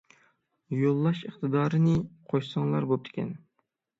[0.77, 1.93] يوللاش ئىقتىدارىنى
[2.33, 3.29] قوشساڭلار بوپتىكەن.